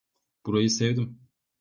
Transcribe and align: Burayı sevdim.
Burayı 0.45 0.69
sevdim. 0.69 1.19